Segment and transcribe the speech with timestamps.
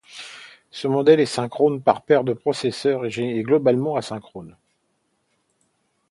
[0.71, 4.57] Ce modèle est synchrone par paire de processeurs et globalement asynchrone.